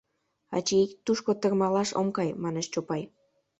—Ачий, 0.55 0.87
тушко 1.05 1.31
тырмалаш 1.41 1.89
ом 1.99 2.07
кай,— 2.15 2.29
манеш 2.43 2.67
Чопай. 2.73 3.01